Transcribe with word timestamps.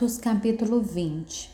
Atos 0.00 0.16
capítulo 0.16 0.80
20 0.80 1.50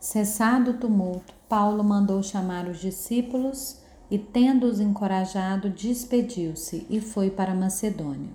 Cessado 0.00 0.70
o 0.70 0.74
tumulto, 0.78 1.34
Paulo 1.46 1.84
mandou 1.84 2.22
chamar 2.22 2.66
os 2.66 2.78
discípulos 2.80 3.76
e, 4.10 4.18
tendo-os 4.18 4.80
encorajado, 4.80 5.68
despediu-se 5.68 6.86
e 6.88 7.02
foi 7.02 7.28
para 7.28 7.54
Macedônia. 7.54 8.30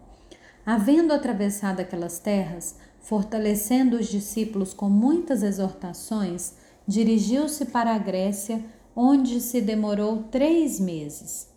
Havendo 0.63 1.11
atravessado 1.11 1.79
aquelas 1.79 2.19
terras, 2.19 2.75
fortalecendo 3.01 3.97
os 3.97 4.05
discípulos 4.05 4.75
com 4.75 4.91
muitas 4.91 5.41
exortações, 5.41 6.53
dirigiu-se 6.87 7.65
para 7.65 7.95
a 7.95 7.97
Grécia, 7.97 8.63
onde 8.95 9.41
se 9.41 9.59
demorou 9.59 10.25
três 10.29 10.79
meses. 10.79 11.49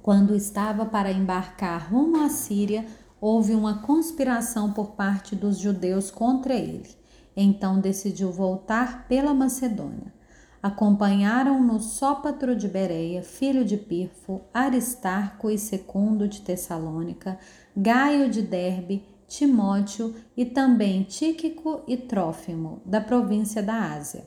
Quando 0.00 0.32
estava 0.32 0.86
para 0.86 1.10
embarcar 1.10 1.92
rumo 1.92 2.22
à 2.22 2.28
Síria, 2.28 2.86
houve 3.20 3.52
uma 3.52 3.82
conspiração 3.82 4.72
por 4.72 4.92
parte 4.92 5.34
dos 5.34 5.58
judeus 5.58 6.08
contra 6.08 6.54
ele. 6.54 7.04
Então 7.36 7.78
decidiu 7.78 8.32
voltar 8.32 9.06
pela 9.06 9.34
Macedônia. 9.34 10.14
Acompanharam-no 10.62 11.78
Sópatro 11.78 12.56
de 12.56 12.66
Bereia, 12.66 13.22
filho 13.22 13.64
de 13.64 13.76
Pirfo, 13.76 14.40
Aristarco 14.52 15.50
e 15.50 15.58
Secundo 15.58 16.26
de 16.26 16.40
Tessalônica, 16.40 17.38
Gaio 17.76 18.30
de 18.30 18.40
Derbe, 18.42 19.04
Timóteo 19.28 20.14
e 20.36 20.44
também 20.44 21.02
Tíquico 21.02 21.82
e 21.86 21.96
Trófimo, 21.96 22.80
da 22.84 23.00
província 23.00 23.62
da 23.62 23.92
Ásia. 23.92 24.26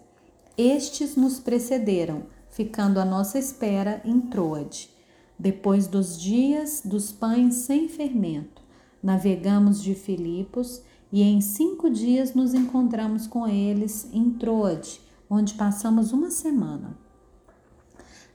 Estes 0.57 1.15
nos 1.15 1.39
precederam, 1.39 2.23
ficando 2.49 2.99
à 2.99 3.05
nossa 3.05 3.39
espera 3.39 4.01
em 4.05 4.21
Troade. 4.21 4.89
Depois 5.37 5.87
dos 5.87 6.19
dias 6.21 6.81
dos 6.85 7.11
pães 7.11 7.55
sem 7.55 7.87
fermento, 7.87 8.61
Navegamos 9.01 9.81
de 9.81 9.95
Filipos 9.95 10.81
e 11.11 11.21
em 11.23 11.41
cinco 11.41 11.89
dias 11.89 12.33
nos 12.33 12.53
encontramos 12.53 13.27
com 13.27 13.47
eles 13.47 14.09
em 14.13 14.29
Troade, 14.31 15.01
onde 15.29 15.53
passamos 15.55 16.11
uma 16.11 16.29
semana. 16.29 16.97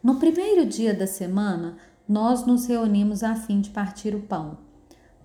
No 0.03 0.17
primeiro 0.17 0.67
dia 0.67 0.93
da 0.93 1.07
semana, 1.07 1.77
nós 2.07 2.45
nos 2.45 2.67
reunimos 2.67 3.23
a 3.23 3.35
fim 3.35 3.61
de 3.61 3.71
partir 3.71 4.15
o 4.15 4.21
pão. 4.21 4.59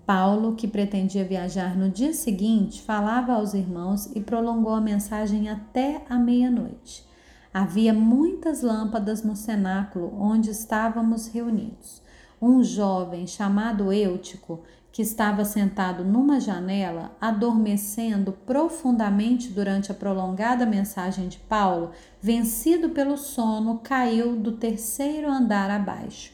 Paulo, 0.06 0.56
que 0.56 0.66
pretendia 0.66 1.24
viajar 1.24 1.76
no 1.76 1.88
dia 1.88 2.12
seguinte, 2.12 2.82
falava 2.82 3.34
aos 3.34 3.54
irmãos 3.54 4.10
e 4.14 4.20
prolongou 4.20 4.72
a 4.72 4.80
mensagem 4.80 5.48
até 5.48 6.04
a 6.08 6.18
meia-noite. 6.18 7.06
Havia 7.52 7.92
muitas 7.92 8.62
lâmpadas 8.62 9.22
no 9.22 9.36
cenáculo 9.36 10.12
onde 10.18 10.50
estávamos 10.50 11.26
reunidos. 11.26 12.02
Um 12.40 12.62
jovem 12.62 13.26
chamado 13.26 13.92
Eutico 13.92 14.62
que 14.92 15.02
estava 15.02 15.44
sentado 15.44 16.04
numa 16.04 16.40
janela, 16.40 17.16
adormecendo 17.20 18.32
profundamente 18.32 19.50
durante 19.50 19.92
a 19.92 19.94
prolongada 19.94 20.66
mensagem 20.66 21.28
de 21.28 21.38
Paulo, 21.38 21.92
vencido 22.20 22.90
pelo 22.90 23.16
sono, 23.16 23.78
caiu 23.78 24.36
do 24.36 24.52
terceiro 24.52 25.30
andar 25.30 25.70
abaixo. 25.70 26.32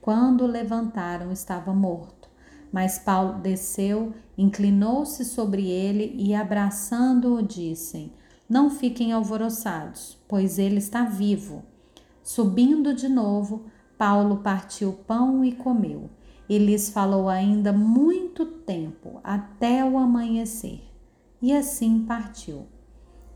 Quando 0.00 0.46
levantaram, 0.46 1.30
estava 1.30 1.72
morto. 1.74 2.30
Mas 2.72 2.98
Paulo 2.98 3.34
desceu, 3.34 4.14
inclinou-se 4.36 5.26
sobre 5.26 5.68
ele 5.68 6.14
e, 6.18 6.34
abraçando-o, 6.34 7.42
disse: 7.42 8.10
Não 8.48 8.70
fiquem 8.70 9.12
alvoroçados, 9.12 10.18
pois 10.26 10.58
ele 10.58 10.78
está 10.78 11.04
vivo. 11.04 11.62
Subindo 12.22 12.94
de 12.94 13.08
novo, 13.10 13.66
Paulo 13.98 14.38
partiu 14.38 14.94
pão 15.06 15.44
e 15.44 15.52
comeu 15.52 16.08
e 16.52 16.58
lhes 16.58 16.90
falou 16.90 17.30
ainda 17.30 17.72
muito 17.72 18.44
tempo, 18.44 19.20
até 19.24 19.82
o 19.82 19.96
amanhecer, 19.96 20.82
e 21.40 21.50
assim 21.50 22.04
partiu. 22.04 22.66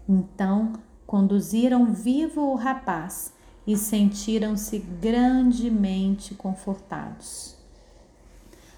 Então 0.07 0.75
conduziram 1.07 1.95
vivo 1.95 2.43
o 2.43 2.57
rapaz 2.57 3.33
e 3.67 3.75
sentiram-se 3.75 4.79
grandemente 4.79 6.35
confortados. 6.35 7.57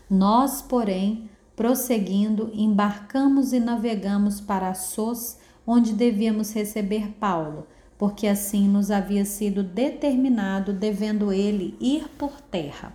Nós, 0.08 0.62
porém, 0.62 1.28
prosseguindo, 1.56 2.48
embarcamos 2.54 3.52
e 3.52 3.58
navegamos 3.58 4.40
para 4.40 4.72
Sos, 4.72 5.36
onde 5.66 5.92
devíamos 5.92 6.52
receber 6.52 7.08
Paulo, 7.18 7.66
porque 7.98 8.28
assim 8.28 8.68
nos 8.68 8.92
havia 8.92 9.24
sido 9.24 9.64
determinado, 9.64 10.72
devendo 10.72 11.32
ele 11.32 11.76
ir 11.80 12.08
por 12.10 12.40
terra. 12.40 12.94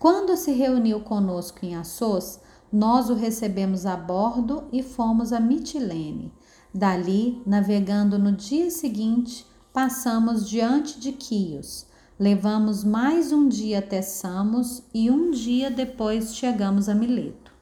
Quando 0.00 0.34
se 0.34 0.52
reuniu 0.52 1.00
conosco 1.00 1.58
em 1.62 1.76
Assos, 1.76 2.40
nós 2.72 3.10
o 3.10 3.14
recebemos 3.14 3.84
a 3.84 3.98
bordo 3.98 4.64
e 4.72 4.82
fomos 4.82 5.30
a 5.30 5.38
Mitilene. 5.38 6.32
Dali, 6.72 7.42
navegando 7.44 8.18
no 8.18 8.32
dia 8.32 8.70
seguinte, 8.70 9.46
passamos 9.74 10.48
diante 10.48 10.98
de 10.98 11.12
Quios. 11.12 11.86
Levamos 12.18 12.82
mais 12.82 13.30
um 13.30 13.46
dia 13.46 13.80
até 13.80 14.00
Samos 14.00 14.82
e 14.94 15.10
um 15.10 15.32
dia 15.32 15.70
depois 15.70 16.34
chegamos 16.34 16.88
a 16.88 16.94
Mileto. 16.94 17.52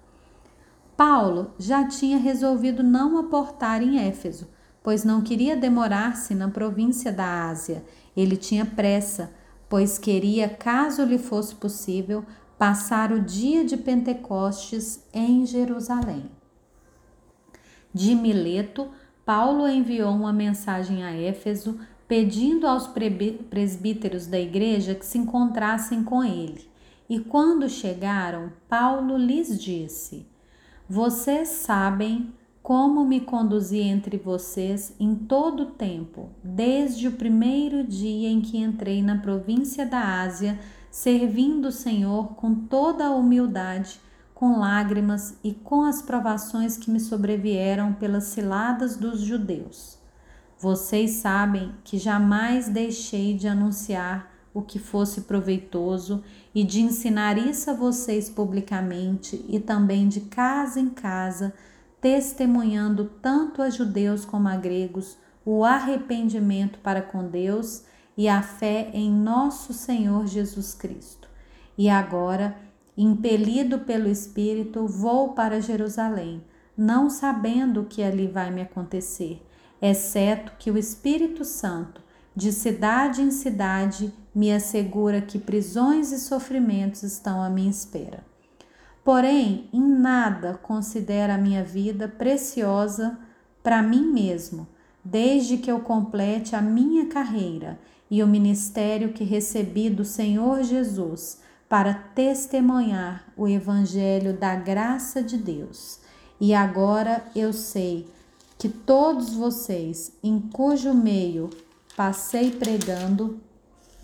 Paulo 0.96 1.50
já 1.58 1.88
tinha 1.88 2.18
resolvido 2.18 2.84
não 2.84 3.18
aportar 3.18 3.82
em 3.82 3.98
Éfeso, 3.98 4.46
pois 4.80 5.02
não 5.02 5.22
queria 5.22 5.56
demorar-se 5.56 6.36
na 6.36 6.48
província 6.48 7.10
da 7.12 7.48
Ásia. 7.48 7.84
Ele 8.16 8.36
tinha 8.36 8.64
pressa, 8.64 9.32
pois 9.68 9.98
queria, 9.98 10.48
caso 10.48 11.04
lhe 11.04 11.18
fosse 11.18 11.54
possível, 11.54 12.24
passar 12.58 13.12
o 13.12 13.20
dia 13.20 13.64
de 13.64 13.76
Pentecostes 13.76 15.04
em 15.12 15.46
Jerusalém. 15.46 16.30
De 17.92 18.14
Mileto, 18.14 18.88
Paulo 19.24 19.68
enviou 19.68 20.10
uma 20.10 20.32
mensagem 20.32 21.04
a 21.04 21.12
Éfeso 21.12 21.78
pedindo 22.08 22.66
aos 22.66 22.88
presbíteros 23.50 24.26
da 24.26 24.40
igreja 24.40 24.94
que 24.94 25.04
se 25.04 25.18
encontrassem 25.18 26.02
com 26.02 26.24
ele. 26.24 26.68
E 27.08 27.20
quando 27.20 27.68
chegaram, 27.68 28.52
Paulo 28.68 29.16
lhes 29.16 29.62
disse: 29.62 30.26
Vocês 30.88 31.48
sabem 31.48 32.32
como 32.68 33.02
me 33.02 33.18
conduzi 33.18 33.78
entre 33.78 34.18
vocês 34.18 34.94
em 35.00 35.14
todo 35.14 35.62
o 35.62 35.66
tempo, 35.70 36.28
desde 36.44 37.08
o 37.08 37.12
primeiro 37.12 37.82
dia 37.82 38.28
em 38.28 38.42
que 38.42 38.58
entrei 38.58 39.02
na 39.02 39.16
província 39.16 39.86
da 39.86 40.20
Ásia, 40.20 40.58
servindo 40.90 41.68
o 41.68 41.72
Senhor 41.72 42.34
com 42.34 42.54
toda 42.54 43.06
a 43.06 43.14
humildade, 43.14 43.98
com 44.34 44.58
lágrimas 44.58 45.38
e 45.42 45.54
com 45.54 45.82
as 45.82 46.02
provações 46.02 46.76
que 46.76 46.90
me 46.90 47.00
sobrevieram 47.00 47.94
pelas 47.94 48.24
ciladas 48.24 48.98
dos 48.98 49.20
judeus. 49.20 49.96
Vocês 50.58 51.12
sabem 51.12 51.72
que 51.82 51.96
jamais 51.96 52.68
deixei 52.68 53.32
de 53.32 53.48
anunciar 53.48 54.30
o 54.52 54.60
que 54.60 54.78
fosse 54.78 55.22
proveitoso 55.22 56.22
e 56.54 56.62
de 56.62 56.82
ensinar 56.82 57.38
isso 57.38 57.70
a 57.70 57.74
vocês 57.74 58.28
publicamente 58.28 59.42
e 59.48 59.58
também 59.58 60.06
de 60.06 60.20
casa 60.20 60.78
em 60.78 60.90
casa 60.90 61.54
testemunhando 62.00 63.10
tanto 63.20 63.62
a 63.62 63.70
judeus 63.70 64.24
como 64.24 64.48
a 64.48 64.56
gregos 64.56 65.18
o 65.44 65.64
arrependimento 65.64 66.78
para 66.80 67.00
com 67.00 67.26
Deus 67.26 67.84
e 68.16 68.28
a 68.28 68.42
fé 68.42 68.90
em 68.92 69.10
nosso 69.10 69.72
Senhor 69.72 70.26
Jesus 70.26 70.74
Cristo. 70.74 71.28
E 71.76 71.88
agora, 71.88 72.56
impelido 72.96 73.78
pelo 73.78 74.08
Espírito, 74.08 74.86
vou 74.86 75.32
para 75.32 75.60
Jerusalém, 75.60 76.44
não 76.76 77.08
sabendo 77.08 77.80
o 77.80 77.86
que 77.86 78.02
ali 78.02 78.26
vai 78.26 78.50
me 78.50 78.60
acontecer, 78.60 79.42
exceto 79.80 80.52
que 80.58 80.70
o 80.70 80.76
Espírito 80.76 81.44
Santo, 81.44 82.02
de 82.36 82.52
cidade 82.52 83.22
em 83.22 83.30
cidade, 83.30 84.12
me 84.34 84.52
assegura 84.52 85.20
que 85.20 85.38
prisões 85.38 86.12
e 86.12 86.18
sofrimentos 86.18 87.02
estão 87.02 87.42
à 87.42 87.48
minha 87.48 87.70
espera. 87.70 88.27
Porém, 89.04 89.68
em 89.72 89.80
nada 89.80 90.58
considero 90.62 91.32
a 91.32 91.38
minha 91.38 91.64
vida 91.64 92.08
preciosa 92.08 93.18
para 93.62 93.82
mim 93.82 94.12
mesmo, 94.12 94.66
desde 95.04 95.56
que 95.56 95.70
eu 95.70 95.80
complete 95.80 96.54
a 96.54 96.60
minha 96.60 97.06
carreira 97.06 97.78
e 98.10 98.22
o 98.22 98.26
ministério 98.26 99.12
que 99.12 99.24
recebi 99.24 99.90
do 99.90 100.04
Senhor 100.04 100.62
Jesus 100.62 101.40
para 101.68 101.92
testemunhar 101.92 103.24
o 103.36 103.46
Evangelho 103.46 104.32
da 104.32 104.54
graça 104.54 105.22
de 105.22 105.36
Deus. 105.36 106.00
E 106.40 106.54
agora 106.54 107.24
eu 107.34 107.52
sei 107.52 108.08
que 108.56 108.68
todos 108.68 109.34
vocês, 109.34 110.12
em 110.22 110.40
cujo 110.40 110.94
meio 110.94 111.50
passei 111.96 112.50
pregando 112.50 113.38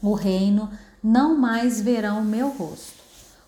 o 0.02 0.12
reino, 0.12 0.70
não 1.02 1.38
mais 1.38 1.80
verão 1.80 2.24
meu 2.24 2.48
rosto. 2.48 3.03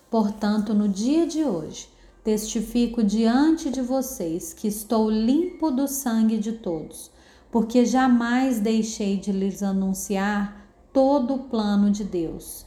Portanto, 0.09 0.73
no 0.73 0.87
dia 0.87 1.27
de 1.27 1.43
hoje, 1.43 1.89
testifico 2.23 3.03
diante 3.03 3.69
de 3.69 3.81
vocês 3.81 4.53
que 4.53 4.67
estou 4.67 5.09
limpo 5.09 5.69
do 5.69 5.87
sangue 5.87 6.37
de 6.37 6.53
todos, 6.53 7.11
porque 7.51 7.85
jamais 7.85 8.59
deixei 8.59 9.17
de 9.17 9.31
lhes 9.31 9.61
anunciar 9.61 10.65
todo 10.93 11.33
o 11.35 11.39
plano 11.39 11.91
de 11.91 12.03
Deus. 12.03 12.65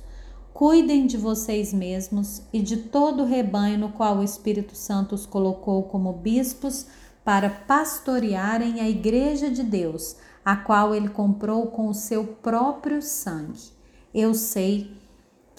Cuidem 0.53 1.07
de 1.07 1.17
vocês 1.17 1.73
mesmos 1.73 2.43
e 2.53 2.61
de 2.61 2.77
todo 2.77 3.23
o 3.23 3.27
rebanho 3.27 3.79
no 3.79 3.89
qual 3.91 4.19
o 4.19 4.23
Espírito 4.23 4.77
Santo 4.77 5.15
os 5.15 5.25
colocou 5.25 5.85
como 5.85 6.13
bispos 6.13 6.87
para 7.25 7.49
pastorearem 7.49 8.81
a 8.81 8.89
igreja 8.89 9.51
de 9.51 9.63
Deus, 9.63 10.17
a 10.45 10.57
qual 10.57 10.95
ele 10.95 11.09
comprou 11.09 11.69
com 11.69 11.89
o 11.89 11.95
seu 11.95 12.25
próprio 12.25 13.01
sangue. 13.01 13.71
Eu 14.13 14.35
sei 14.35 14.91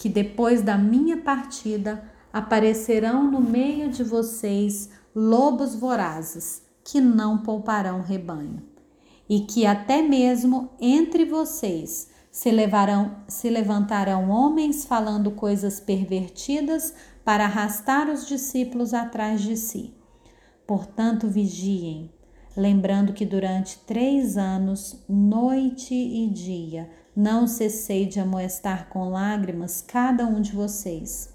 que 0.02 0.10
depois 0.10 0.64
da 0.64 0.80
minha 0.80 1.18
partida 1.18 2.04
aparecerão 2.34 3.30
no 3.30 3.40
meio 3.40 3.88
de 3.92 4.04
vocês 4.04 4.90
lobos 5.14 5.76
vorazes, 5.76 6.64
que 6.84 7.00
não 7.00 7.44
pouparão 7.44 8.02
rebanho, 8.02 8.64
e 9.30 9.42
que 9.42 9.64
até 9.64 10.02
mesmo 10.02 10.72
entre 10.82 11.24
vocês 11.24 12.10
se, 12.32 12.50
levarão, 12.50 13.18
se 13.28 13.48
levantarão 13.48 14.32
homens 14.32 14.86
falando 14.86 15.30
coisas 15.30 15.80
pervertidas 15.80 16.96
para 17.24 17.46
arrastar 17.46 18.10
os 18.10 18.26
discípulos 18.26 18.96
atrás 18.96 19.40
de 19.40 19.56
si. 19.56 19.94
Portanto, 20.66 21.28
vigiem, 21.28 22.12
lembrando 22.56 23.14
que 23.14 23.26
durante 23.26 23.78
três 23.80 24.38
anos, 24.38 25.04
noite 25.08 25.94
e 25.94 26.30
dia, 26.30 26.90
não 27.16 27.48
cessei 27.48 28.06
de 28.06 28.20
amoestar 28.20 28.88
com 28.90 29.10
lágrimas 29.10 29.82
cada 29.82 30.26
um 30.26 30.42
de 30.42 30.52
vocês. 30.52 31.34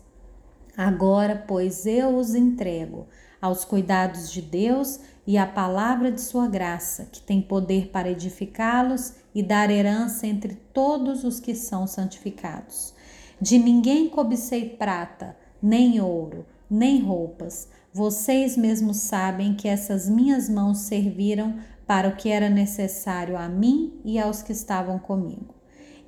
Agora, 0.77 1.45
pois, 1.47 1.87
eu 1.87 2.17
os 2.17 2.35
entrego 2.35 3.07
aos 3.41 3.65
cuidados 3.65 4.31
de 4.31 4.43
Deus 4.43 5.01
e 5.27 5.37
à 5.37 5.47
palavra 5.47 6.13
de 6.13 6.21
Sua 6.21 6.47
graça, 6.47 7.09
que 7.11 7.21
tem 7.21 7.41
poder 7.41 7.89
para 7.89 8.11
edificá-los 8.11 9.15
e 9.35 9.43
dar 9.43 9.71
herança 9.71 10.27
entre 10.27 10.55
todos 10.73 11.25
os 11.25 11.41
que 11.41 11.55
são 11.55 11.87
santificados. 11.87 12.95
De 13.41 13.59
ninguém 13.59 14.09
cobicei 14.09 14.69
prata, 14.69 15.37
nem 15.63 16.01
ouro, 16.01 16.47
nem 16.69 17.03
roupas. 17.03 17.69
Vocês 17.93 18.57
mesmos 18.57 18.99
sabem 18.99 19.55
que 19.55 19.69
essas 19.69 20.09
minhas 20.09 20.49
mãos 20.49 20.79
serviram 20.79 21.59
para 21.87 22.09
o 22.09 22.17
que 22.17 22.29
era 22.29 22.51
necessário 22.51 23.37
a 23.37 23.49
mim 23.49 24.01
e 24.05 24.19
aos 24.19 24.43
que 24.43 24.53
estavam 24.53 24.99
comigo. 24.99 25.55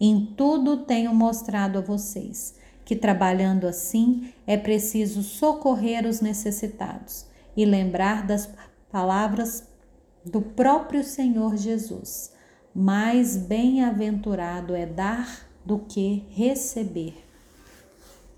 Em 0.00 0.26
tudo 0.36 0.78
tenho 0.78 1.14
mostrado 1.14 1.78
a 1.78 1.82
vocês 1.82 2.54
que, 2.84 2.96
trabalhando 2.96 3.66
assim, 3.66 4.32
é 4.46 4.56
preciso 4.56 5.22
socorrer 5.22 6.06
os 6.06 6.20
necessitados 6.20 7.26
e 7.56 7.64
lembrar 7.64 8.26
das 8.26 8.48
palavras 8.90 9.68
do 10.24 10.40
próprio 10.40 11.04
Senhor 11.04 11.56
Jesus. 11.56 12.32
Mais 12.74 13.36
bem-aventurado 13.36 14.74
é 14.74 14.86
dar 14.86 15.48
do 15.64 15.80
que 15.80 16.24
receber. 16.30 17.24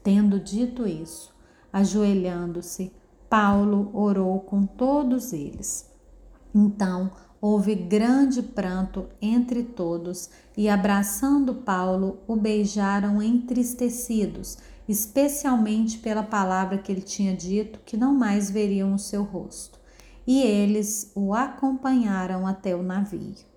Tendo 0.03 0.41
dito 0.41 0.87
isso, 0.87 1.33
ajoelhando-se, 1.73 2.93
Paulo 3.29 3.91
orou 3.95 4.41
com 4.41 4.67
todos 4.67 5.33
eles. 5.33 5.89
Então 6.55 7.11
houve 7.41 7.75
grande 7.75 8.43
pranto 8.43 9.07
entre 9.23 9.63
todos 9.63 10.29
e, 10.57 10.69
abraçando 10.69 11.55
Paulo, 11.55 12.19
o 12.27 12.37
beijaram 12.37 13.23
entristecidos, 13.23 14.59
especialmente 14.89 15.99
pela 15.99 16.23
palavra 16.23 16.79
que 16.79 16.91
ele 16.91 17.01
tinha 17.01 17.35
dito 17.35 17.81
que 17.87 17.97
não 17.97 18.15
mais 18.15 18.51
veriam 18.51 18.93
o 18.95 18.99
seu 18.99 19.23
rosto. 19.23 19.79
E 20.27 20.43
eles 20.43 21.13
o 21.15 21.33
acompanharam 21.33 22.47
até 22.47 22.75
o 22.77 22.83
navio. 22.83 23.50